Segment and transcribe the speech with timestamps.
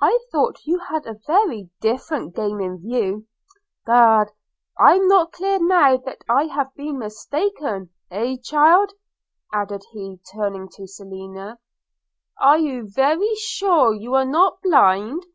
[0.00, 3.26] I thought you had a very different game in view–
[3.86, 4.32] Egad,
[4.78, 8.94] I'm not clear now that I have been mistaken– Heh, child!'
[9.52, 11.58] added he turning to Selina,
[12.40, 15.26] 'are you very sure you are not a blind?